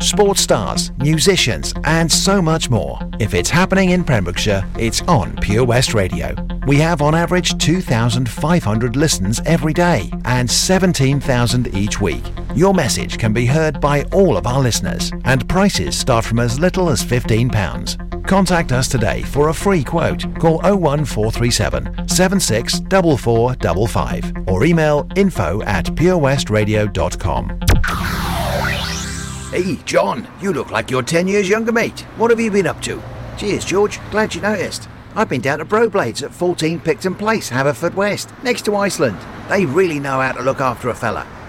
[0.00, 2.98] sports stars, musicians, and so much more.
[3.18, 6.34] If it's happening in Pembrokeshire, it's on Pure West Radio.
[6.66, 12.24] We have on average 2,500 listens every day and 17,000 each week.
[12.54, 16.60] Your message can be heard by all of our listeners, and prices start from as
[16.60, 18.26] little as £15.
[18.26, 20.22] Contact us today for a free quote.
[20.38, 27.60] Call 01437 764455 or email info at purewestradio.com.
[29.54, 32.00] Hey, John, you look like you're 10 years younger, mate.
[32.16, 33.00] What have you been up to?
[33.38, 34.00] Cheers, George.
[34.10, 34.88] Glad you noticed.
[35.14, 39.16] I've been down to Broblades at 14 Picton Place, Haverfordwest, next to Iceland.
[39.48, 41.24] They really know how to look after a fella.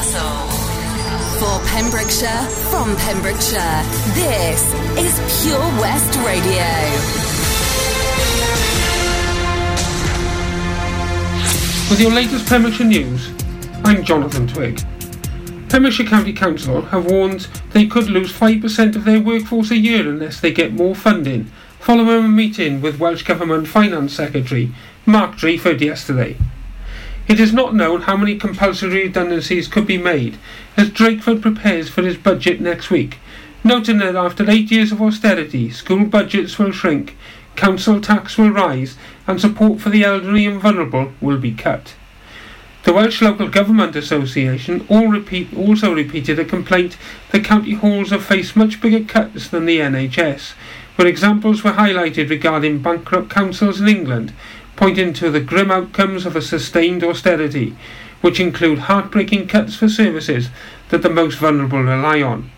[0.00, 0.48] Warwin's Castle.
[1.38, 3.82] For Pembrokeshire, from Pembrokeshire,
[4.14, 4.62] this
[4.98, 6.66] is Pure West Radio.
[11.90, 13.32] With your latest Pembrokeshire news,
[13.84, 14.80] I'm Jonathan Twig.
[15.68, 20.40] Pembrokeshire County Council have warned they could lose 5% of their workforce a year unless
[20.40, 21.44] they get more funding,
[21.78, 24.72] following a meeting with Welsh Government Finance Secretary
[25.06, 26.36] Mark Drakeford yesterday.
[27.30, 30.36] It is not known how many compulsory redundancies could be made
[30.76, 33.18] as Drakeford prepares for his budget next week,
[33.62, 37.16] noting that after eight years of austerity, school budgets will shrink,
[37.54, 38.96] council tax will rise,
[39.28, 41.94] and support for the elderly and vulnerable will be cut.
[42.82, 46.96] The Welsh Local Government Association repeat, also repeated a complaint
[47.30, 50.54] that county halls have faced much bigger cuts than the NHS,
[50.96, 54.32] where examples were highlighted regarding bankrupt councils in England,
[54.80, 57.76] pointing to the grim outcomes of a sustained austerity,
[58.22, 60.48] which include heartbreaking cuts for services
[60.88, 62.50] that the most vulnerable rely on.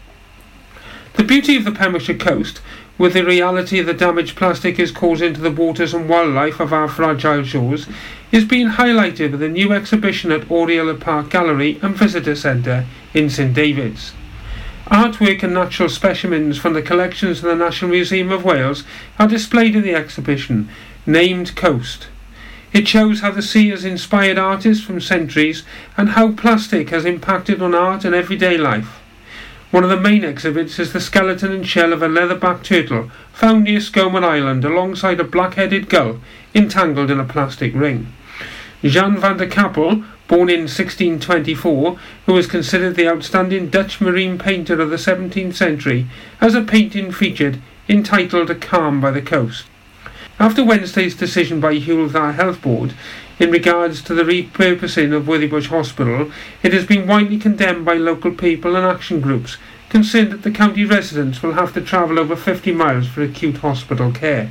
[1.15, 2.61] The beauty of the Pembrokeshire coast,
[2.97, 6.73] with the reality of the damage plastic is causing to the waters and wildlife of
[6.73, 7.89] our fragile shores,
[8.31, 12.87] is being highlighted with a new exhibition at Oriel y Parc Gallery and Visitor Centre
[13.13, 14.13] in St David's.
[14.87, 18.85] Artwork and natural specimens from the collections of the National Museum of Wales
[19.19, 20.69] are displayed in the exhibition,
[21.05, 22.07] named Coast.
[22.73, 25.63] It shows how the sea has inspired artists from centuries
[25.97, 28.99] and how plastic has impacted on art and everyday life.
[29.71, 33.65] One of the main exhibits is the skeleton and shell of a leatherback turtle found
[33.65, 36.21] near Skomer Island alongside a black-headed gull
[36.55, 38.13] entangled in a plastic ring.
[38.83, 44.81] Jan van de Cappelle, born in 1624, who is considered the outstanding Dutch marine painter
[44.81, 46.07] of the 17th century,
[46.41, 49.67] has a painting featured entitled A Calm by the Coast.
[50.43, 52.95] After Wednesday's decision by Dda Health Board
[53.39, 56.33] in regards to the repurposing of Withybush Hospital,
[56.65, 59.57] it has been widely condemned by local people and action groups
[59.89, 64.11] concerned that the county residents will have to travel over 50 miles for acute hospital
[64.11, 64.51] care.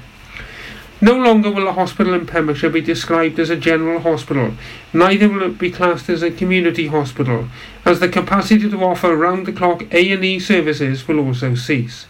[1.02, 4.54] No longer will a hospital in Pembrokeshire be described as a general hospital,
[4.94, 7.50] neither will it be classed as a community hospital,
[7.84, 12.06] as the capacity to offer round-the-clock A&E services will also cease.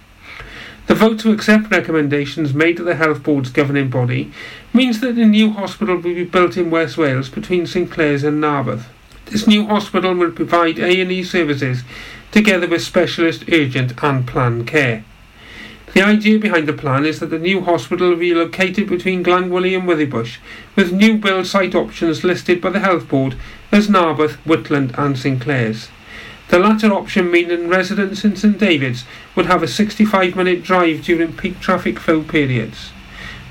[0.92, 4.30] The vote to accept recommendations made to the Health Board's governing body
[4.74, 8.42] means that a new hospital will be built in West Wales between St Clears and
[8.42, 8.88] Narberth.
[9.28, 11.84] This new hospital will provide A&E services
[12.34, 15.06] together with specialist urgent and planned care.
[15.94, 19.74] The idea behind the plan is that the new hospital will be located between Glangwili
[19.74, 20.40] and Withybush,
[20.76, 23.38] with new build site options listed by the Health Board
[23.72, 25.88] as Narberth, Whitland and St Clears.
[26.52, 31.32] The latter option meaning residents in St David's would have a 65 minute drive during
[31.32, 32.92] peak traffic flow periods.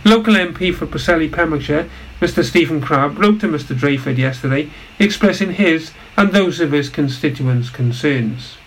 [0.04, 1.88] Local MP for Preseli Pembrokeshire,
[2.20, 4.68] Mr Stephen Crabb, wrote to Mr Drakeford yesterday
[4.98, 8.58] expressing his and those of his constituents' concerns.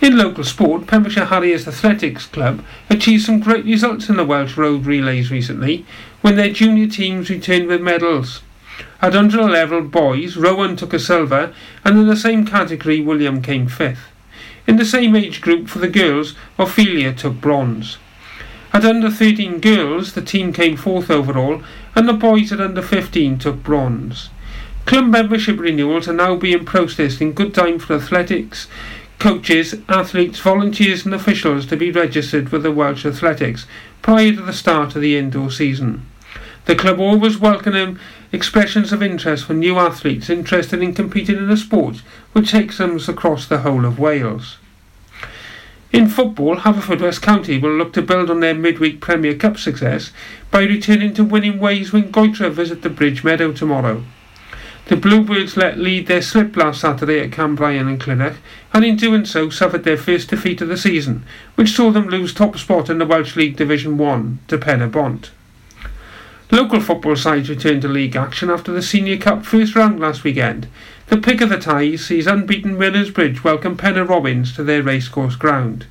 [0.00, 4.86] In local sport, Pembrokeshire Harriers Athletics Club achieved some great results in the Welsh Road
[4.86, 5.84] Relays recently
[6.22, 8.40] when their junior teams returned with medals.
[9.02, 11.52] At under level boys, Rowan took a silver,
[11.84, 14.12] and in the same category, William came fifth.
[14.68, 17.98] In the same age group for the girls, Ophelia took bronze.
[18.72, 21.62] At under 13 girls, the team came fourth overall,
[21.96, 24.30] and the boys at under 15 took bronze.
[24.86, 28.68] Club membership renewals are now being processed in good time for athletics
[29.18, 33.66] coaches, athletes, volunteers and officials to be registered with the Welsh Athletics
[34.02, 36.04] prior to the start of the indoor season.
[36.64, 38.00] The club always welcome
[38.32, 41.98] expressions of interest from new athletes interested in competing in a sport
[42.32, 44.56] which takes them across the whole of Wales.
[45.92, 50.10] In football, Haverfordwest County will look to build on their midweek Premier Cup success
[50.50, 54.02] by returning to winning ways when Goitre visit the Bridge Meadow tomorrow.
[54.86, 58.36] The Bluebirds let lead their slip last Saturday at Cambrian and Clydach,
[58.72, 61.24] and in doing so suffered their first defeat of the season,
[61.54, 65.30] which saw them lose top spot in the Welsh League Division 1 to Pen Bont.
[66.52, 70.68] Local football sides returned to league action after the Senior Cup first round last weekend,
[71.06, 75.34] the pick of the ties sees unbeaten Merlins Bridge welcome Pennar Robins to their racecourse
[75.34, 75.86] ground.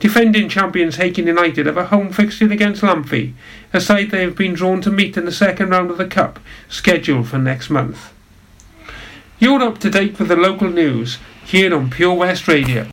[0.00, 3.34] Defending champions Hakin United have a home fixture against Lamphey,
[3.72, 6.40] a side they have been drawn to meet in the second round of the Cup,
[6.68, 8.12] scheduled for next month.
[9.38, 12.88] You're up to date with the local news here on Pure West Radio.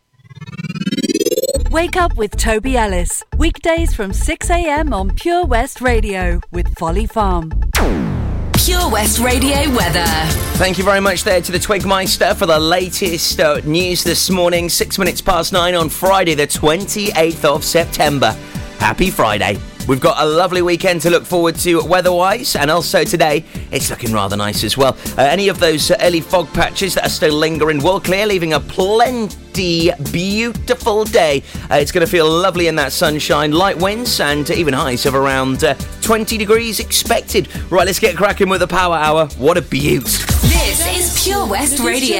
[1.71, 7.49] Wake up with Toby Ellis, weekdays from 6am on Pure West Radio with Folly Farm.
[8.57, 10.03] Pure West Radio weather.
[10.57, 14.67] Thank you very much there to the Twigmeister for the latest uh, news this morning.
[14.67, 18.31] Six minutes past nine on Friday, the 28th of September.
[18.77, 19.57] Happy Friday.
[19.87, 24.13] We've got a lovely weekend to look forward to weather-wise, and also today it's looking
[24.13, 24.95] rather nice as well.
[25.17, 28.59] Uh, any of those early fog patches that are still lingering will clear, leaving a
[28.59, 31.43] plenty beautiful day.
[31.69, 35.15] Uh, it's going to feel lovely in that sunshine, light winds, and even highs of
[35.15, 37.49] around uh, 20 degrees expected.
[37.71, 39.27] Right, let's get cracking with the power hour.
[39.37, 40.05] What a beaut!
[40.05, 42.17] This is Pure West Radio.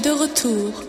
[0.00, 0.87] De retour.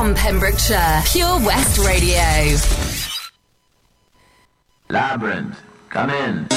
[0.00, 2.56] From Pembrokeshire, Pure West Radio.
[4.88, 5.56] Labrinth,
[5.90, 6.49] come in.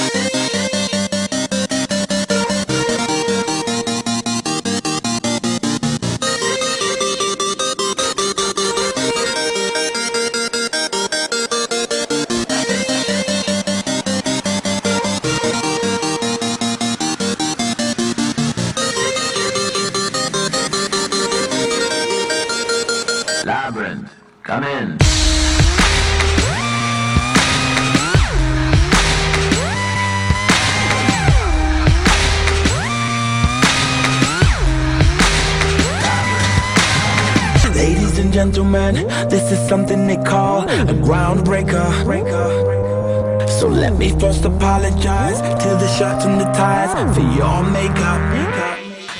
[45.98, 48.18] Shirts and the ties for your makeup.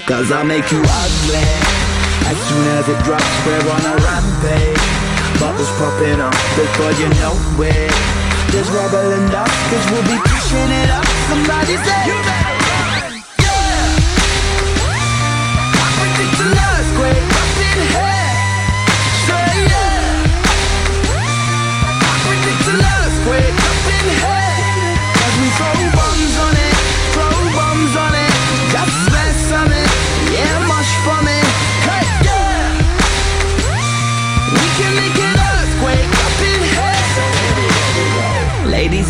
[0.07, 1.47] Cause I make you ugly.
[2.27, 4.83] As soon as it drops, we're on a rampage.
[5.39, 7.95] Bubbles popping up before you know it.
[8.51, 11.07] There's rubble enough, cause we'll be pushing it up.
[11.31, 12.54] Somebody say, You better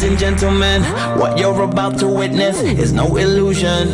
[0.04, 0.82] And gentlemen,
[1.18, 3.88] what you're about to witness is no illusion.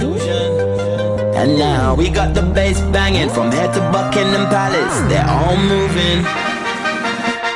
[1.38, 4.97] And now we got the bass banging from head to Buckingham Palace.
[5.09, 6.26] They're all moving.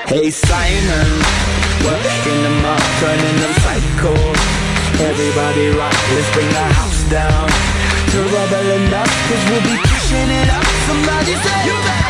[0.07, 1.09] Hey Simon,
[1.83, 4.15] working them up, turning them psycho.
[5.03, 7.49] Everybody rock, let's bring the house down
[8.15, 10.65] to rubble enough, cause we'll be pushing it up.
[10.87, 12.04] Somebody say, You better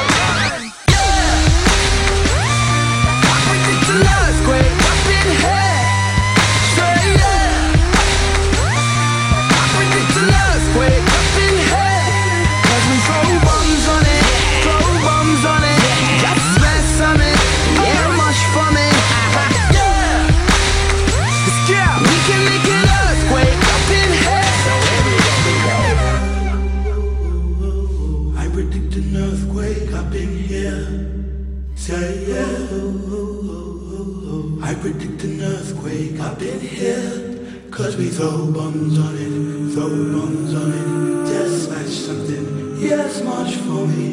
[43.64, 44.04] for me.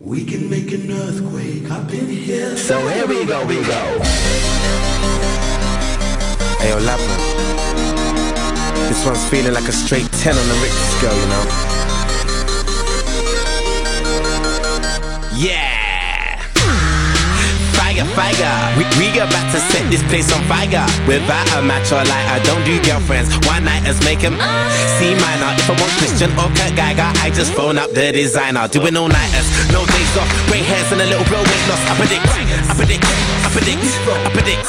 [0.00, 2.56] We can make an earthquake up in here.
[2.56, 3.82] So here we go, we go.
[6.60, 7.26] Hey, Labrinth.
[8.88, 11.44] This one's feeling like a straight 10 on the Richter scale, you know?
[15.36, 15.77] Yeah!
[17.98, 18.78] Fire, fire.
[18.78, 20.86] We, we about to set this place on fire.
[21.10, 23.34] Without a match or lighter, don't do girlfriends.
[23.42, 24.38] One nighters make him
[24.94, 25.50] C minor.
[25.58, 28.68] If I want Christian or Kurt Geiger, I just phone up the designer.
[28.68, 30.30] Doing all nighters, no days off.
[30.46, 31.82] Grey hairs and a little blow weight loss.
[31.90, 34.68] I predict, I predict, I predict, I predict.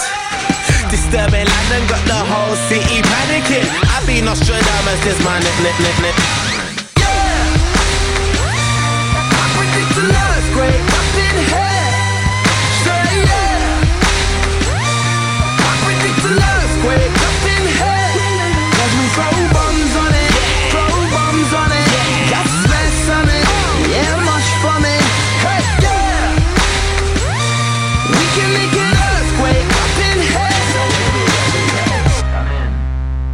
[0.90, 3.70] Disturbing London got the whole city panicking.
[3.94, 6.18] I be Nostradamus, this my nip, nip, nip, nip.
[6.98, 7.46] Yeah!
[9.38, 11.69] I predict an earthquake up in here.
[16.80, 18.72] Earthquake up in here.
[18.72, 19.49] Cause we throw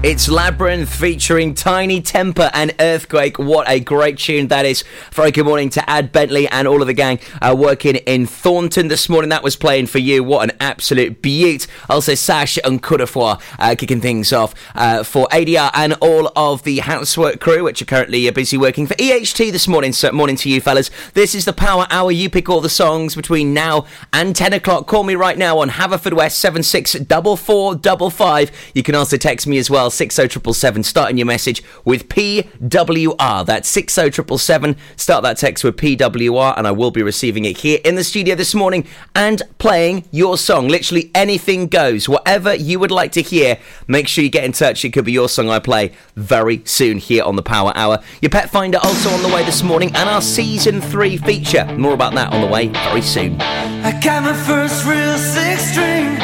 [0.05, 3.39] It's Labrinth featuring Tinie Tempah and Earthquake.
[3.39, 4.83] What a great tune that is.
[5.11, 8.87] Very good morning to Ad Bentley and all of the gang uh, working in Thornton
[8.87, 9.29] this morning.
[9.29, 10.23] That was playing for you.
[10.23, 11.65] What an absolute beaut.
[11.89, 16.81] Also, Sash and Courtefoy uh, kicking things off uh, for ADR and all of the
[16.81, 19.91] housework crew, which are currently uh, busy working for EHT this morning.
[19.91, 20.91] So, morning to you, fellas.
[21.15, 22.11] This is the Power Hour.
[22.11, 24.85] You pick all the songs between now and 10 o'clock.
[24.85, 28.51] Call me right now on Haverfordwest 764455.
[28.75, 29.89] You can also text me as well.
[29.95, 33.45] 60777, starting your message with PWR.
[33.45, 34.75] That's 60777.
[34.95, 38.35] Start that text with PWR, and I will be receiving it here in the studio
[38.35, 40.67] this morning and playing your song.
[40.67, 42.07] Literally anything goes.
[42.09, 44.85] Whatever you would like to hear, make sure you get in touch.
[44.85, 47.99] It could be your song I play very soon here on the Power Hour.
[48.21, 51.65] Your pet finder also on the way this morning, and our season three feature.
[51.77, 53.39] More about that on the way very soon.
[53.41, 56.15] I got my first real six string,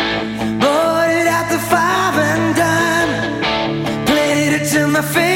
[0.59, 1.90] bought it at the five
[5.01, 5.30] my fingers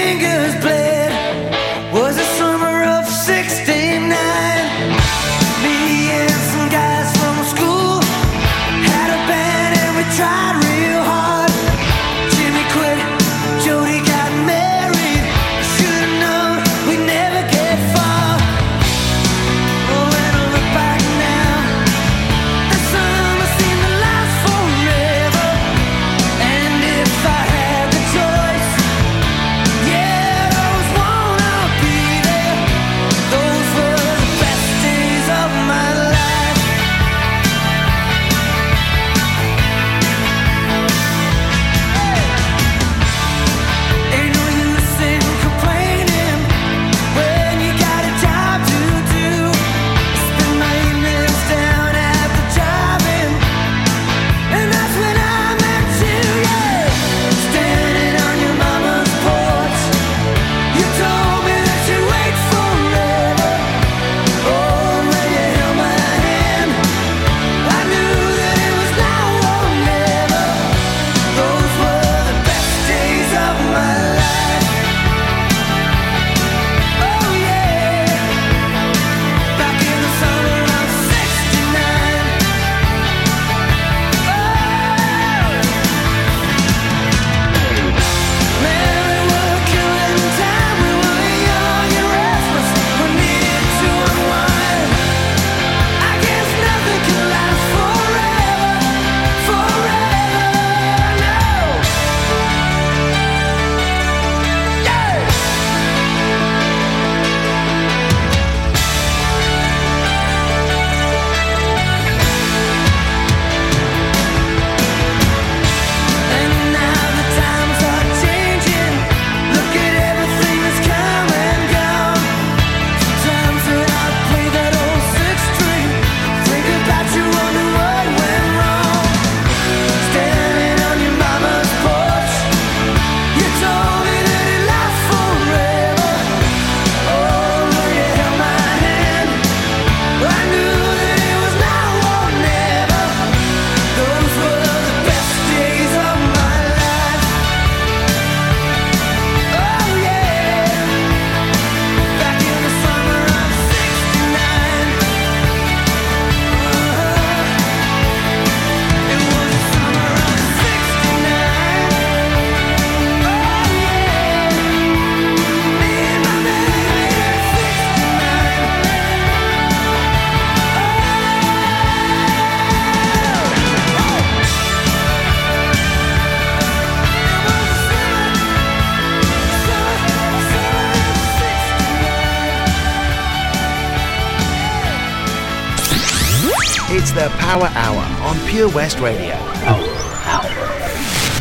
[188.66, 189.36] Pure West Radio.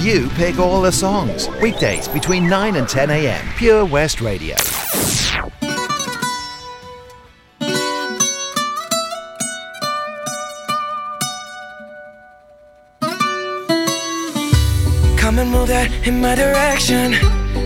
[0.03, 1.49] You pick all the songs.
[1.63, 3.49] Weekdays between 9 and 10 a.m.
[3.57, 4.57] Pure West Radio.
[15.17, 17.15] Come and move that in my direction.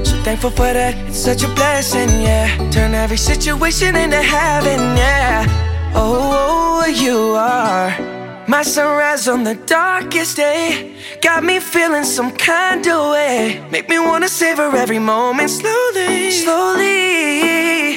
[0.04, 2.70] So thankful for that, it's such a blessing, yeah.
[2.70, 5.92] Turn every situation into heaven, yeah.
[5.96, 8.17] Oh, oh, oh you are
[8.48, 10.96] my sunrise on the darkest day.
[11.20, 13.62] Got me feeling some kind of way.
[13.70, 17.96] Make me wanna savor every moment slowly, slowly.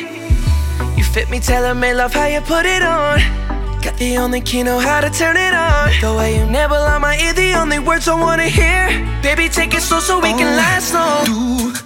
[0.98, 3.20] You fit me, tailor made love how you put it on.
[3.82, 5.90] Got the only key, know how to turn it on.
[6.02, 8.90] The way you nibble on my ear, the only words I wanna hear.
[9.24, 11.26] Baby, take it slow so we can oh, last long.
[11.26, 11.71] Tú,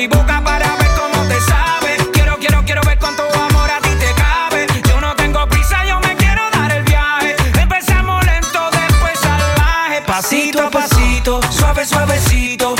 [0.00, 1.96] mi boca para ver cómo te sabe.
[2.10, 4.66] Quiero, quiero, quiero ver cuánto amor a ti te cabe.
[4.88, 7.36] Yo no tengo prisa, yo me quiero dar el viaje.
[7.60, 10.00] Empezamos lento, después salvaje.
[10.06, 12.79] Pasito a pasito, suave, suavecito.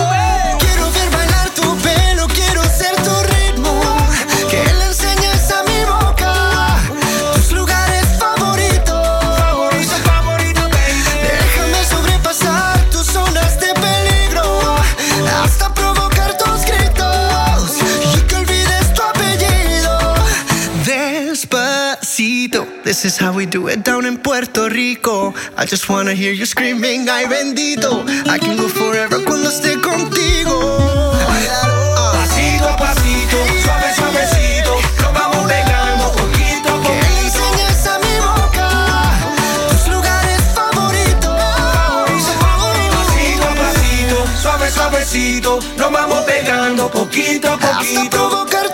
[23.01, 25.33] This is how we do it down in Puerto Rico.
[25.57, 28.05] I just wanna hear you screaming, ay bendito.
[28.29, 30.77] I can go forever cuando esté contigo.
[32.13, 34.73] Pasito a pasito, suave, suavecito.
[35.01, 37.39] Nos vamos pegando poquito a Que le poquito.
[37.41, 38.69] enseñes a mi boca
[39.71, 41.41] tus lugares favoritos.
[43.01, 45.59] Pasito a pasito, suave, suavecito.
[45.77, 48.09] Nos vamos pegando poquito a Hasta poquito.
[48.29, 48.69] provocar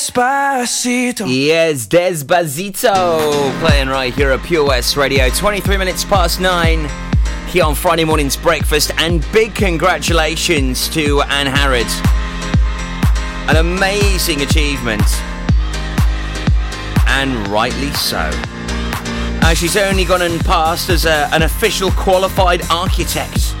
[0.00, 1.26] Despacito.
[1.28, 5.28] Yes, Despacito playing right here at Pure West Radio.
[5.28, 6.88] 23 minutes past nine
[7.48, 8.92] here on Friday morning's breakfast.
[8.96, 11.86] And big congratulations to Anne Harrod.
[13.50, 15.02] An amazing achievement.
[17.06, 18.30] And rightly so.
[19.42, 23.54] Uh, she's only gone and passed as a, an official qualified architect.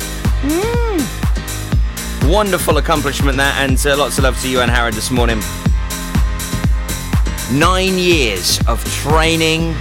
[2.24, 5.42] Wonderful accomplishment that, and uh, lots of love to you, Anne Harrod, this morning.
[7.52, 9.74] Nine years of training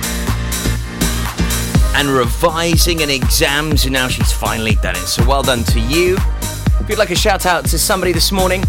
[1.94, 5.06] and revising and exams, and now she's finally done it.
[5.06, 6.18] So well done to you.
[6.80, 8.64] If you'd like a shout out to somebody this morning,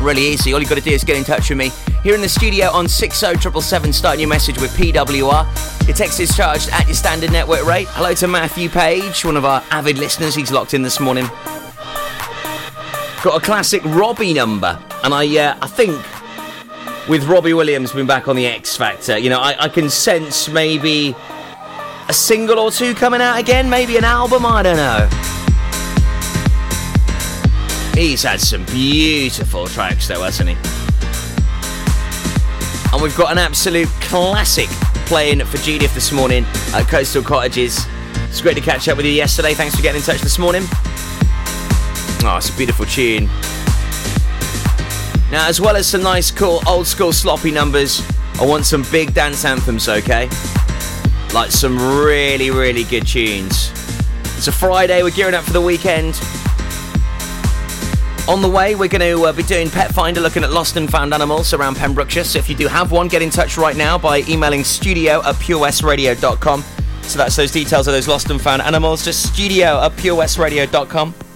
[0.00, 0.52] really easy.
[0.52, 1.72] All you've got to do is get in touch with me
[2.04, 3.92] here in the studio on 60777.
[3.92, 5.88] Start your message with PWR.
[5.88, 7.88] Your text is charged at your standard network rate.
[7.90, 10.36] Hello to Matthew Page, one of our avid listeners.
[10.36, 11.24] He's locked in this morning.
[13.24, 15.96] Got a classic Robbie number, and I, uh, I think
[17.08, 19.16] with Robbie Williams being back on the X Factor.
[19.18, 21.16] You know, I, I can sense maybe
[22.08, 25.08] a single or two coming out again, maybe an album, I don't know.
[27.94, 30.56] He's had some beautiful tracks though, hasn't he?
[32.92, 34.68] And we've got an absolute classic
[35.06, 36.44] playing for Judith this morning
[36.74, 37.86] at Coastal Cottages.
[38.28, 39.54] It's great to catch up with you yesterday.
[39.54, 40.62] Thanks for getting in touch this morning.
[42.24, 43.28] Oh, it's a beautiful tune.
[45.30, 48.02] Now, as well as some nice, cool, old school sloppy numbers,
[48.40, 50.28] I want some big dance anthems, okay?
[51.34, 53.70] Like some really, really good tunes.
[54.36, 56.18] It's a Friday, we're gearing up for the weekend.
[58.28, 60.90] On the way, we're going to uh, be doing Pet Finder, looking at lost and
[60.90, 62.24] found animals around Pembrokeshire.
[62.24, 65.34] So if you do have one, get in touch right now by emailing studio at
[65.36, 66.62] purewestradio.com.
[67.02, 69.04] So that's those details of those lost and found animals.
[69.04, 71.27] Just studio at purewestradio.com.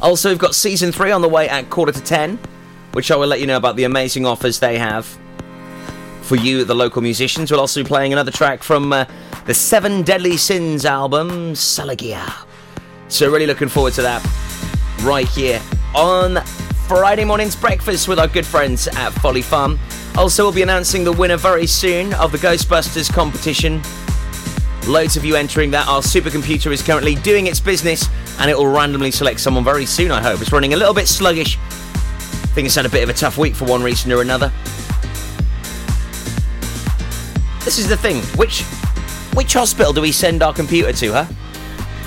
[0.00, 2.38] Also, we've got season three on the way at quarter to ten,
[2.92, 5.06] which I will let you know about the amazing offers they have
[6.22, 7.50] for you, the local musicians.
[7.50, 9.06] We'll also be playing another track from uh,
[9.46, 12.46] the Seven Deadly Sins album, Salagia.
[13.08, 14.24] So, really looking forward to that
[15.02, 15.60] right here
[15.94, 16.36] on
[16.86, 19.78] Friday morning's breakfast with our good friends at Folly Farm.
[20.16, 23.82] Also, we'll be announcing the winner very soon of the Ghostbusters competition.
[24.86, 25.88] Loads of you entering that.
[25.88, 30.10] Our supercomputer is currently doing its business and it will randomly select someone very soon,
[30.10, 30.40] I hope.
[30.40, 31.58] It's running a little bit sluggish.
[31.58, 34.52] I think it's had a bit of a tough week for one reason or another.
[37.64, 38.22] This is the thing.
[38.38, 38.62] Which
[39.34, 41.26] which hospital do we send our computer to, huh?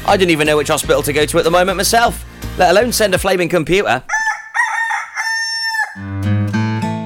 [0.08, 2.26] I don't even know which hospital to go to at the moment myself,
[2.58, 4.04] let alone send a flaming computer.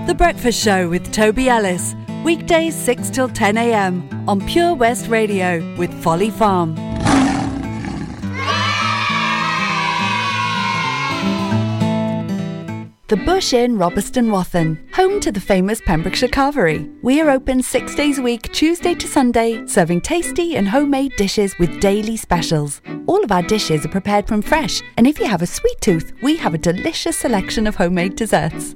[0.08, 1.96] The Breakfast Show with Toby Ellis.
[2.26, 4.10] Weekdays 6 till 10 a.m.
[4.28, 6.74] on Pure West Radio with Folly Farm.
[13.10, 16.92] The Bush Inn, Robeston Wathen, home to the famous Pembrokeshire Carvery.
[17.04, 21.56] We are open six days a week, Tuesday to Sunday, serving tasty and homemade dishes
[21.60, 22.82] with daily specials.
[23.06, 26.12] All of our dishes are prepared from fresh, and if you have a sweet tooth,
[26.24, 28.76] we have a delicious selection of homemade desserts.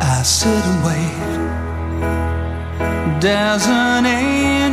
[0.00, 1.18] I sit and wait.
[3.20, 4.59] Does an angel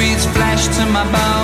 [0.00, 1.39] breathes flesh to my bones.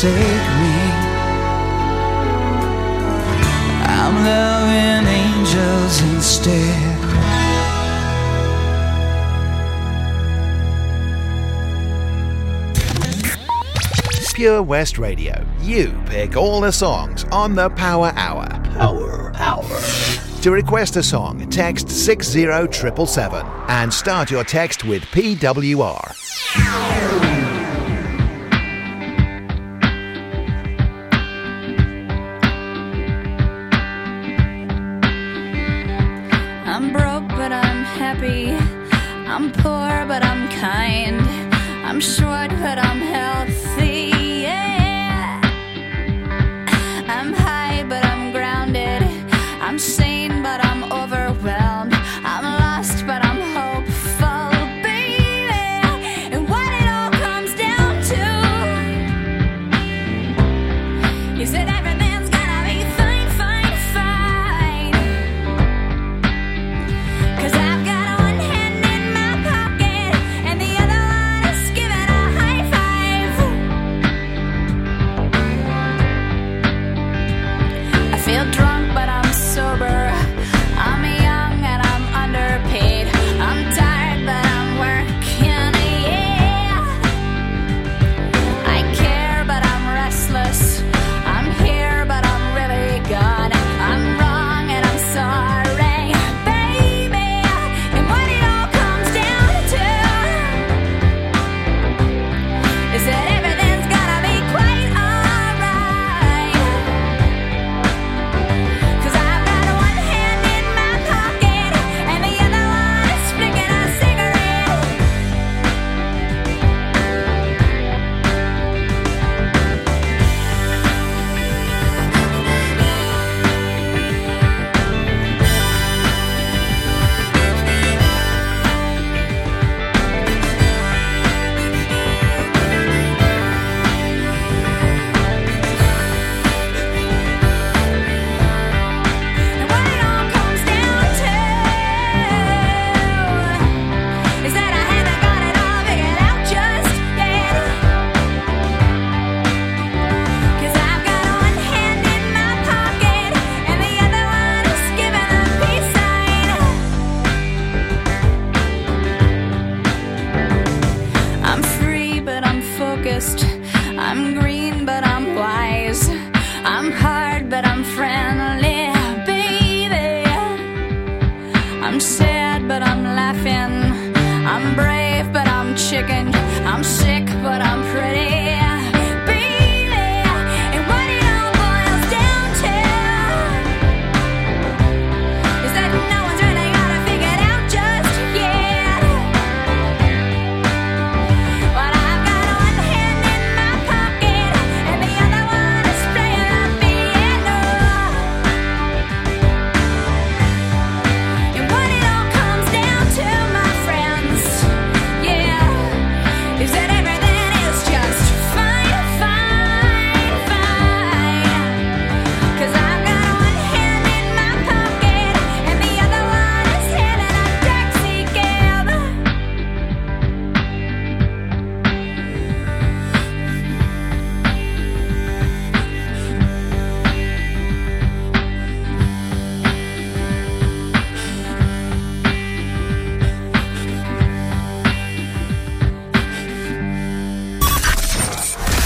[0.00, 0.72] Forsake me.
[3.84, 6.96] I'm loving angels instead.
[14.34, 15.44] Pure West Radio.
[15.60, 18.48] You pick all the songs on the Power Hour.
[18.72, 19.80] Power Hour.
[20.40, 26.16] To request a song, text 60777 and start your text with PWR.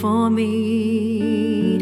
[0.00, 1.78] for me.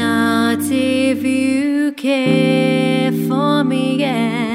[0.00, 3.96] Not if you care for me.
[3.96, 4.45] Yeah.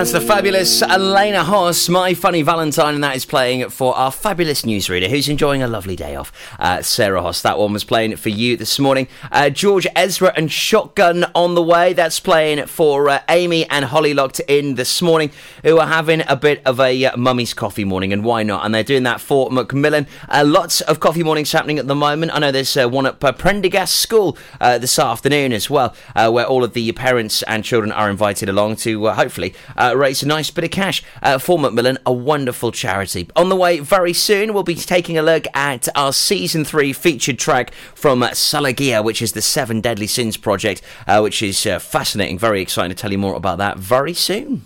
[0.00, 4.62] That's the fabulous Elena Hoss, My Funny Valentine, and that is playing for our fabulous
[4.62, 6.32] newsreader who's enjoying a lovely day off.
[6.58, 9.08] Uh, Sarah Hoss, that one was playing for you this morning.
[9.30, 14.14] Uh, George Ezra and Shotgun on the way, that's playing for uh, Amy and Holly
[14.14, 15.32] locked in this morning,
[15.64, 18.64] who are having a bit of a uh, mummy's coffee morning, and why not?
[18.64, 20.06] And they're doing that for Macmillan.
[20.30, 22.32] Uh, lots of coffee mornings happening at the moment.
[22.34, 26.72] I know there's uh, one at Prendergast School this afternoon as well, where all of
[26.72, 30.70] the parents and children are invited along to hopefully uh, raise a nice bit of
[30.70, 33.28] cash uh, for Macmillan, a wonderful charity.
[33.36, 37.38] On the way very soon, we'll be taking a look at our season three featured
[37.38, 41.78] track from uh, Saligia, which is the Seven Deadly Sins project, uh, which is uh,
[41.78, 42.38] fascinating.
[42.38, 44.62] Very excited to tell you more about that very soon.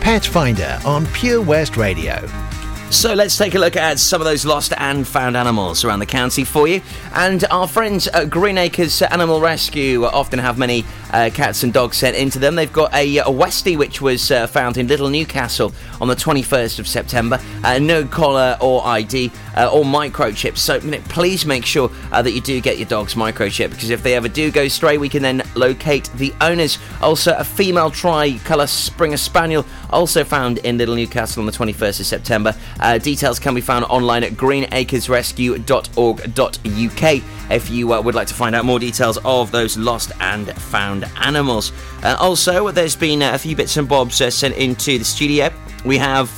[0.00, 2.47] Pet Finder on Pure West Radio.
[2.90, 6.06] So let's take a look at some of those lost and found animals around the
[6.06, 6.80] county for you.
[7.12, 11.98] And our friends at Green Acres Animal Rescue often have many uh, cats and dogs
[11.98, 12.54] sent into them.
[12.54, 16.78] They've got a, a Westie which was uh, found in Little Newcastle on the 21st
[16.78, 17.38] of September.
[17.62, 20.58] Uh, no collar or ID uh, or microchips.
[20.58, 24.14] So please make sure uh, that you do get your dog's microchip because if they
[24.14, 26.78] ever do go stray, we can then locate the owners.
[27.02, 32.06] Also, a female tri-colour Springer Spaniel also found in Little Newcastle on the 21st of
[32.06, 32.54] September.
[32.80, 38.54] Uh, details can be found online at greenacresrescue.org.uk if you uh, would like to find
[38.54, 41.72] out more details of those lost and found animals.
[42.04, 45.50] Uh, also, there's been uh, a few bits and bobs sent into the studio.
[45.84, 46.30] We have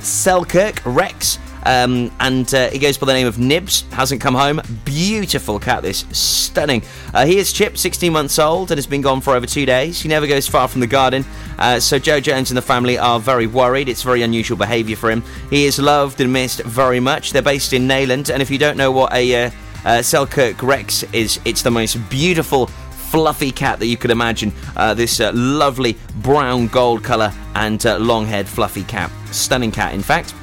[0.00, 1.38] Selkirk Rex.
[1.64, 3.82] Um, and uh, he goes by the name of Nibs.
[3.92, 4.60] Hasn't come home.
[4.84, 6.82] Beautiful cat, this stunning.
[7.12, 10.00] Uh, he is Chip, 16 months old, and has been gone for over two days.
[10.00, 11.24] He never goes far from the garden.
[11.58, 13.88] Uh, so Joe Jones and the family are very worried.
[13.88, 15.22] It's very unusual behaviour for him.
[15.50, 17.32] He is loved and missed very much.
[17.32, 19.50] They're based in Neyland, and if you don't know what a uh,
[19.84, 22.66] uh, Selkirk Rex is, it's the most beautiful
[23.14, 24.52] fluffy cat that you could imagine.
[24.76, 29.10] Uh, this uh, lovely brown gold colour and uh, long haired fluffy cat.
[29.30, 30.34] Stunning cat, in fact.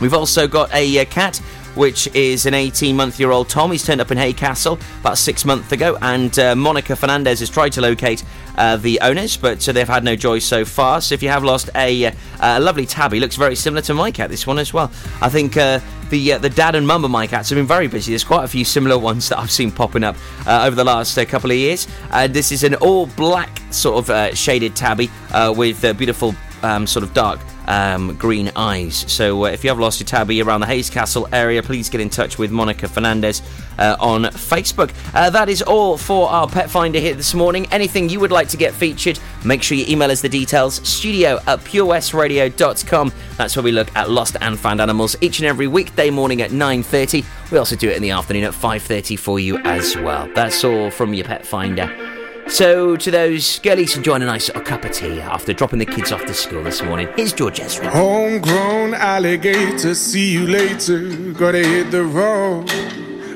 [0.00, 1.40] We've also got a uh, cat
[1.74, 3.72] which is an 18 month year old Tom.
[3.72, 7.72] He's turned up in Hayscastle about six months ago, and uh, Monica Fernandez has tried
[7.72, 8.24] to locate
[8.56, 11.00] uh, the owners, but uh, they've had no joy so far.
[11.00, 14.10] So if you have lost a, uh, a lovely tabby, looks very similar to my
[14.10, 14.90] cat, this one as well.
[15.20, 15.80] I think uh,
[16.10, 18.12] the uh, the dad and mum of my cats have been very busy.
[18.12, 21.50] There's quite a few similar ones that I've seen popping up over the last couple
[21.50, 21.86] of years.
[22.28, 25.08] This is an all black sort of shaded tabby
[25.54, 29.04] with beautiful um, sort of dark um, green eyes.
[29.10, 32.10] So uh, if you have lost your tabby around the Hayscastle area, please get in
[32.10, 33.42] touch with Monica Fernandez
[33.78, 34.92] uh, on Facebook.
[35.14, 37.66] Uh, that is all for our pet finder here this morning.
[37.70, 40.86] Anything you would like to get featured, make sure you email us the details.
[40.86, 43.12] Studio at purewestradio.com.
[43.36, 46.50] That's where we look at lost and found animals each and every weekday morning at
[46.50, 47.24] 9:30.
[47.50, 50.28] We also do it in the afternoon at 5:30 for you as well.
[50.34, 52.09] That's all from your pet finder.
[52.50, 56.10] So, to those girlies enjoying a nice little cup of tea after dropping the kids
[56.10, 57.88] off to school this morning, here's George Ezra.
[57.90, 60.98] Homegrown alligator, see you later.
[61.32, 62.66] Gotta hit the road,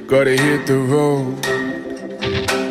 [0.08, 1.40] gotta hit the road.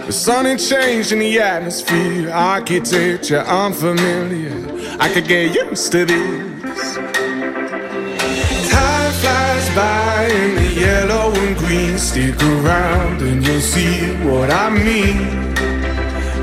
[0.05, 4.97] The sun ain't changed in the atmosphere, architecture unfamiliar.
[4.99, 6.95] I could get used to this.
[8.69, 11.97] Time flies by in the yellow and green.
[11.97, 15.42] Stick around and you'll see what I mean.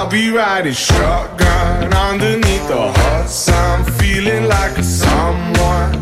[0.00, 5.92] I'll be riding shotgun underneath the hot sun, feeling like a someone.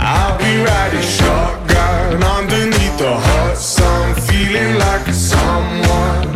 [0.00, 6.26] I'll be riding shotgun underneath the hot sun, feeling like a someone.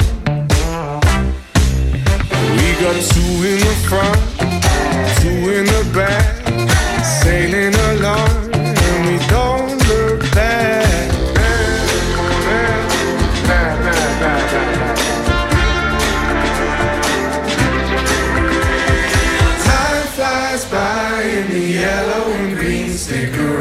[2.54, 4.22] We got two in the front,
[5.18, 6.46] two in the back,
[7.02, 8.35] sailing along,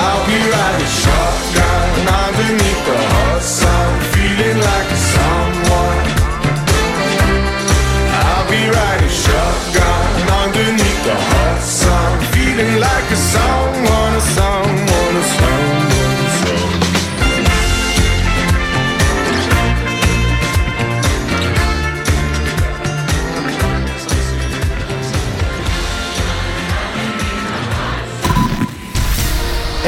[0.00, 5.47] I'll be riding shotgun underneath the hot sun, feeling like a someone.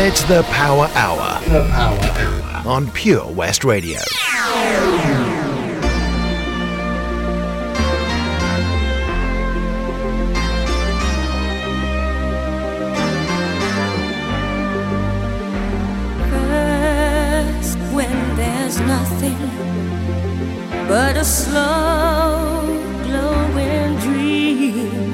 [0.02, 1.44] It's the Power Hour.
[1.44, 2.66] The Power Hour.
[2.66, 4.00] On Pure West Radio.
[17.92, 19.36] When there's nothing
[20.88, 22.62] but a slow
[23.04, 25.10] glowing dream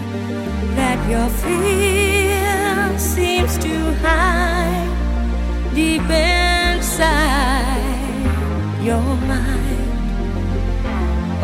[0.76, 4.55] that your fear seems to hide
[5.76, 6.96] deep inside
[8.82, 9.90] your mind.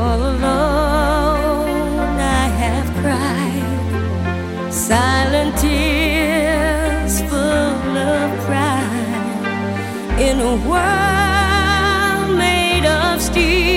[0.01, 4.73] All alone, I have cried.
[4.73, 9.45] Silent tears full of pride.
[10.27, 13.72] In a world made of steel,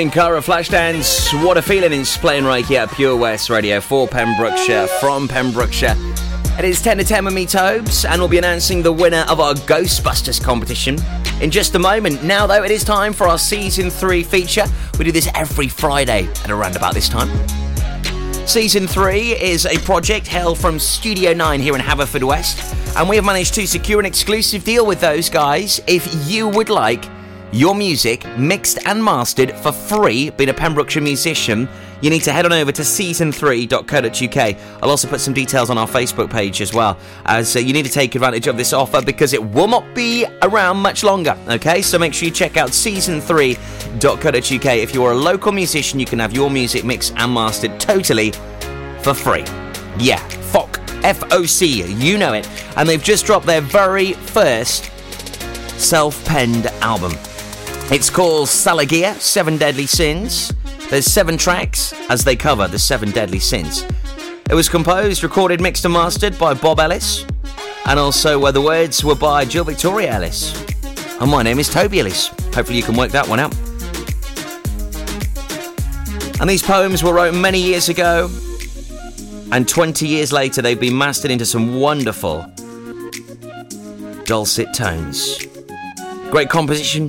[0.00, 4.08] Irene Cara Flashdance, what a feeling it's playing right here at Pure West Radio for
[4.08, 5.94] Pembrokeshire, from Pembrokeshire.
[6.58, 9.40] It is 10 to 10 with me, Tobes, and we'll be announcing the winner of
[9.40, 10.96] our Ghostbusters competition
[11.42, 12.24] in just a moment.
[12.24, 14.64] Now, though, it is time for our season three feature.
[14.98, 17.28] We do this every Friday at around about this time.
[18.46, 23.24] Season 3 is a project held from Studio 9 here in Haverfordwest, and we have
[23.26, 25.78] managed to secure an exclusive deal with those guys.
[25.86, 27.04] If you would like
[27.52, 31.68] your music mixed and mastered for free, being a Pembrokeshire musician,
[32.00, 34.56] you need to head on over to season3.co.uk.
[34.82, 36.96] I'll also put some details on our Facebook page as well,
[37.26, 40.24] as uh, you need to take advantage of this offer because it will not be
[40.42, 41.82] around much longer, okay?
[41.82, 44.64] So make sure you check out season3.co.uk.
[44.64, 48.30] If you're a local musician, you can have your music mixed and mastered totally
[49.02, 49.44] for free.
[49.98, 50.20] Yeah,
[50.52, 52.48] FOC, F O C, you know it.
[52.76, 54.90] And they've just dropped their very first
[55.78, 57.12] self penned album.
[57.92, 60.54] It's called Saligia Seven Deadly Sins.
[60.90, 63.84] There's seven tracks as they cover the seven deadly sins.
[64.48, 67.26] It was composed, recorded, mixed, and mastered by Bob Ellis,
[67.86, 70.54] and also where the words were by Jill Victoria Ellis.
[71.20, 72.28] And my name is Toby Ellis.
[72.54, 73.52] Hopefully, you can work that one out.
[76.40, 78.30] And these poems were wrote many years ago,
[79.50, 82.46] and 20 years later, they've been mastered into some wonderful
[84.26, 85.44] dulcet tones.
[86.30, 87.08] Great composition,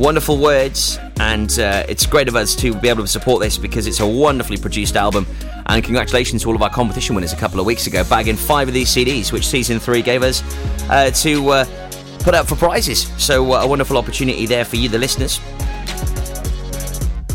[0.00, 3.86] wonderful words, and uh, it's great of us to be able to support this because
[3.86, 5.26] it's a wonderfully produced album.
[5.66, 8.66] And congratulations to all of our competition winners a couple of weeks ago, bagging five
[8.66, 10.42] of these CDs, which season three gave us
[10.88, 11.64] uh, to uh,
[12.20, 13.12] put up for prizes.
[13.22, 15.38] So, uh, a wonderful opportunity there for you, the listeners.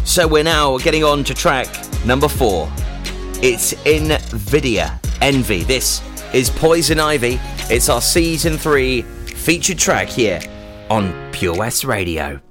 [0.03, 1.68] So, we're now getting on to track
[2.03, 2.70] number four.
[3.43, 5.63] It's Invidia Envy.
[5.63, 6.01] This
[6.34, 7.39] is Poison Ivy.
[7.70, 10.41] It's our season three featured track here
[10.89, 12.41] on Pure West Radio.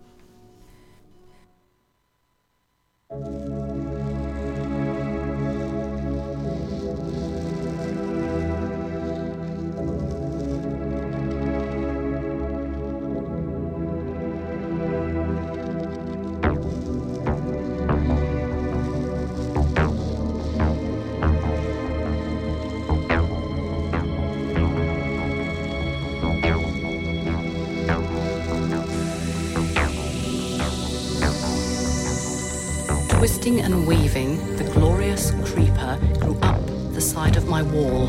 [33.44, 36.64] Twisting and weaving, the glorious creeper grew up
[36.94, 38.08] the side of my wall.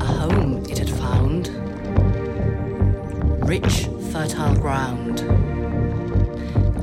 [0.00, 1.48] A home it had found.
[3.44, 5.26] Rich, fertile ground.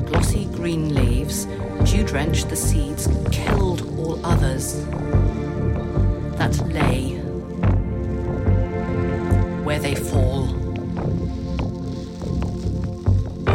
[0.08, 1.46] Glossy green leaves,
[1.86, 4.86] dew drenched the seeds, killed all others
[6.36, 7.12] that lay
[9.64, 10.48] where they fall.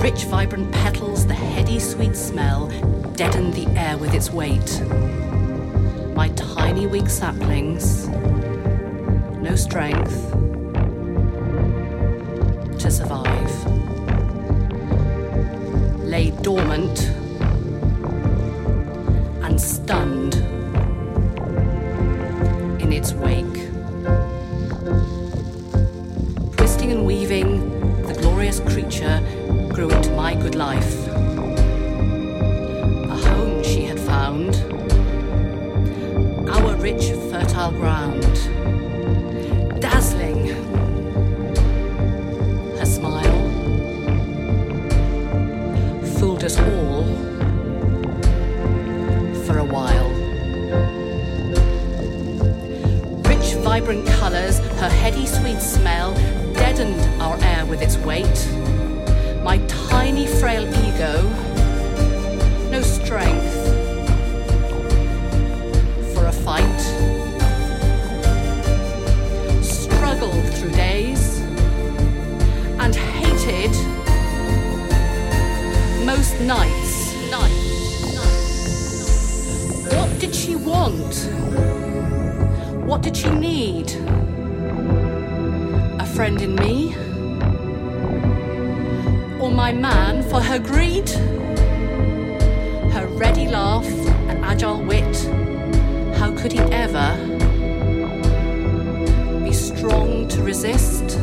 [0.01, 2.71] Rich, vibrant petals, the heady, sweet smell
[3.21, 4.81] deadened the air with its weight.
[6.14, 8.09] My tiny, weak saplings,
[9.43, 10.31] no strength.
[12.79, 13.53] To survive,
[16.03, 17.11] lay dormant.
[19.43, 20.37] And stunned.
[22.81, 23.39] In its wake.
[54.81, 56.14] Her heady, sweet smell
[56.55, 58.49] deadened our air with its weight.
[59.43, 61.22] My tiny, frail ego,
[62.70, 63.53] no strength
[66.14, 66.81] for a fight.
[69.62, 71.41] Struggled through days
[72.78, 73.72] and hated
[76.07, 77.12] most nights.
[77.31, 77.70] Nights.
[79.95, 81.28] What did she want?
[82.87, 83.31] What did she
[86.21, 86.95] friend in me?
[89.41, 91.09] Or my man for her greed?
[92.93, 93.89] Her ready laugh
[94.29, 95.16] and agile wit.
[96.18, 97.09] How could he ever
[99.43, 101.18] be strong to resist?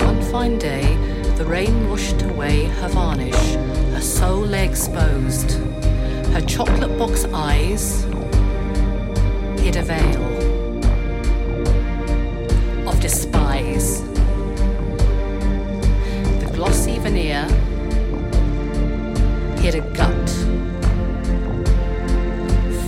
[0.00, 0.96] One fine day,
[1.36, 3.56] the rain washed away her varnish,
[3.92, 5.50] her soul exposed.
[6.32, 8.04] Her chocolate box eyes
[9.60, 10.35] hid a veil
[13.06, 14.02] despise.
[16.42, 17.44] The glossy veneer
[19.60, 20.28] hid a gut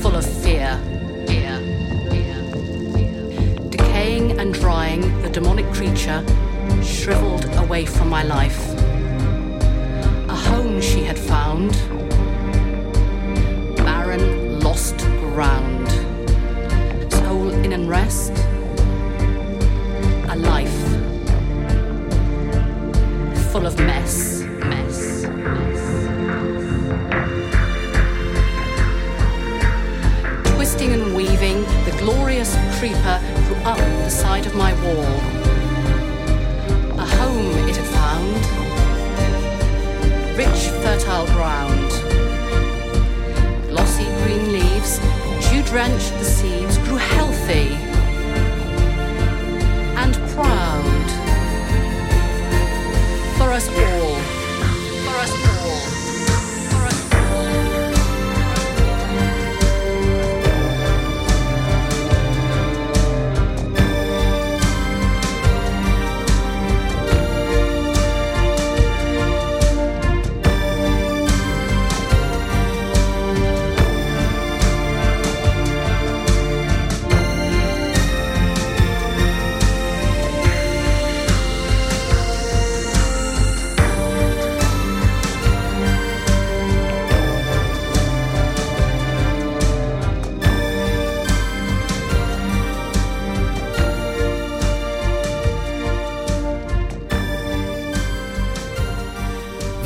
[0.00, 0.70] full of fear.
[1.28, 1.54] fear,
[2.10, 2.36] fear,
[2.92, 3.70] fear.
[3.70, 6.20] Decaying and drying, the demonic creature
[6.82, 8.60] shriveled away from my life.
[10.36, 11.70] A home she had found,
[13.76, 15.88] barren, lost ground.
[17.12, 18.37] Soul in unrest
[23.68, 25.82] of mess, mess, mess.
[30.54, 35.04] Twisting and weaving, the glorious creeper grew up the side of my wall.
[36.98, 38.40] A home it had found,
[40.34, 41.90] rich, fertile ground.
[43.68, 44.98] Glossy green leaves,
[45.50, 46.77] dew drenched the seeds,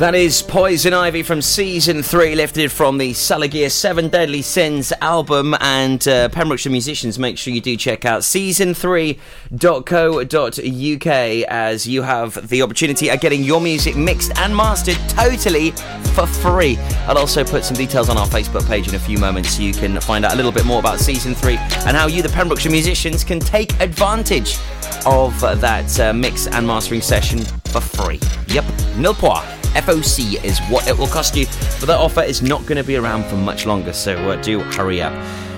[0.03, 5.55] That is Poison Ivy from season three, lifted from the Saligia Seven Deadly Sins album.
[5.61, 11.07] And uh, Pembrokeshire musicians, make sure you do check out season3.co.uk
[11.47, 15.71] as you have the opportunity of getting your music mixed and mastered totally
[16.15, 16.75] for free.
[17.07, 19.71] I'll also put some details on our Facebook page in a few moments so you
[19.71, 22.73] can find out a little bit more about season three and how you, the Pembrokeshire
[22.73, 24.57] musicians, can take advantage
[25.05, 28.19] of that uh, mix and mastering session for free.
[28.47, 28.65] Yep,
[28.97, 29.62] nil pois.
[29.73, 31.45] FOC is what it will cost you,
[31.79, 34.59] but that offer is not going to be around for much longer, so uh, do
[34.59, 35.13] hurry up.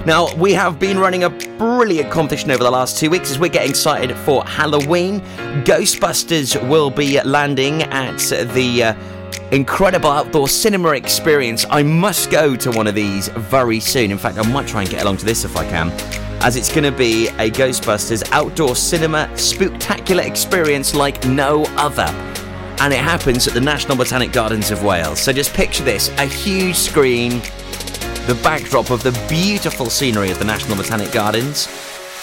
[0.05, 3.49] Now, we have been running a brilliant competition over the last two weeks as we're
[3.49, 5.19] getting excited for Halloween.
[5.65, 8.19] Ghostbusters will be landing at
[8.53, 8.83] the.
[8.83, 9.11] Uh,
[9.51, 11.65] incredible outdoor cinema experience.
[11.69, 14.11] I must go to one of these very soon.
[14.11, 15.91] In fact, I might try and get along to this if I can,
[16.41, 22.07] as it's going to be a Ghostbusters outdoor cinema spectacular experience like no other.
[22.79, 25.19] And it happens at the National Botanic Gardens of Wales.
[25.19, 27.39] So just picture this a huge screen,
[28.27, 31.67] the backdrop of the beautiful scenery of the National Botanic Gardens.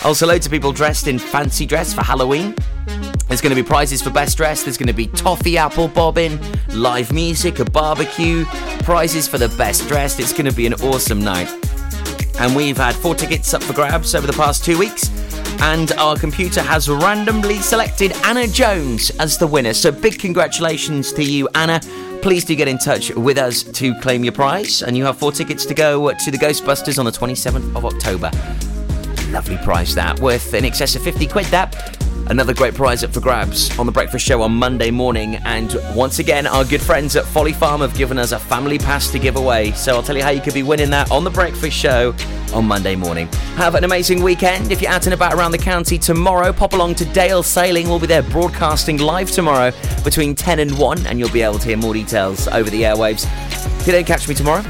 [0.05, 2.55] Also, loads of people dressed in fancy dress for Halloween.
[3.29, 4.63] There's going to be prizes for best dress.
[4.63, 6.39] There's going to be toffee apple bobbing,
[6.69, 8.45] live music, a barbecue,
[8.81, 10.21] prizes for the best dressed.
[10.21, 11.49] It's going to be an awesome night.
[12.41, 15.09] And we've had four tickets up for grabs over the past two weeks.
[15.63, 19.73] And our computer has randomly selected Anna Jones as the winner.
[19.73, 21.81] So big congratulations to you, Anna.
[22.21, 24.83] Please do get in touch with us to claim your prize.
[24.83, 28.31] And you have four tickets to go to the Ghostbusters on the 27th of October.
[29.31, 32.02] Lovely prize that, worth in excess of 50 quid that.
[32.29, 35.37] Another great prize up for grabs on the breakfast show on Monday morning.
[35.45, 39.11] And once again, our good friends at Folly Farm have given us a family pass
[39.13, 39.73] to give away.
[39.73, 42.15] So I'll tell you how you could be winning that on the breakfast show
[42.55, 43.27] on Monday morning.
[43.57, 44.73] Have an amazing weekend.
[44.73, 47.89] If you're out and about around the county tomorrow, pop along to Dale Sailing.
[47.89, 49.73] We'll be there broadcasting live tomorrow
[50.05, 53.27] between 10 and 1, and you'll be able to hear more details over the airwaves.
[53.81, 54.63] If you don't catch me tomorrow,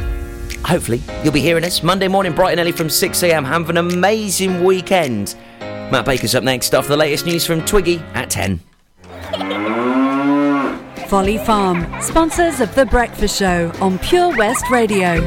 [0.64, 3.44] hopefully you'll be hearing us Monday morning bright and early from 6am.
[3.44, 5.36] Have an amazing weekend.
[5.92, 8.60] Matt Baker's up next after the latest news from Twiggy at 10.
[11.06, 15.22] Folly Farm, sponsors of The Breakfast Show on Pure West Radio.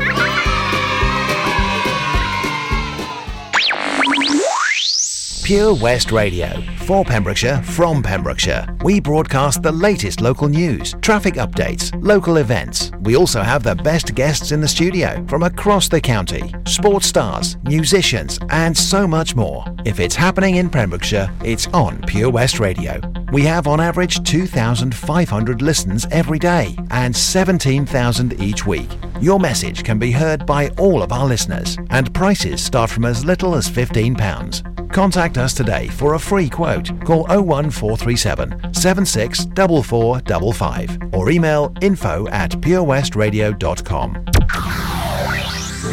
[5.46, 6.60] Pure West Radio.
[6.86, 8.66] For Pembrokeshire, from Pembrokeshire.
[8.84, 12.92] We broadcast the latest local news, traffic updates, local events.
[13.02, 17.58] We also have the best guests in the studio from across the county, sports stars,
[17.64, 19.64] musicians, and so much more.
[19.86, 23.00] If it's happening in Pembrokeshire, it's on Pure West Radio.
[23.36, 28.88] We have on average 2,500 listens every day and 17,000 each week.
[29.20, 33.26] Your message can be heard by all of our listeners, and prices start from as
[33.26, 34.90] little as £15.
[34.90, 36.98] Contact us today for a free quote.
[37.04, 44.26] Call 01437 764455 or email info at purewestradio.com.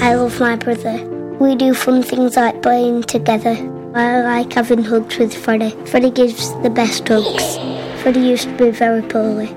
[0.00, 1.04] I love my brother.
[1.40, 3.81] We do fun things like playing together.
[3.94, 5.76] I like having hugs with Freddie.
[5.84, 7.58] Freddie gives the best hugs.
[8.02, 9.48] Freddie used to be very poorly,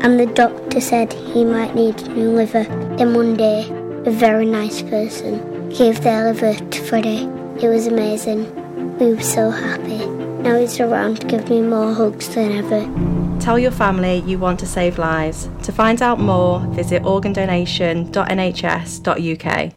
[0.00, 2.62] and the doctor said he might need a new liver.
[2.96, 3.68] Then one day,
[4.06, 7.28] a very nice person gave their liver to Freddie.
[7.60, 8.46] It was amazing.
[8.98, 10.06] We were so happy.
[10.06, 12.86] Now he's around to give me more hugs than ever.
[13.40, 15.48] Tell your family you want to save lives.
[15.64, 19.72] To find out more, visit organdonation.nhs.uk.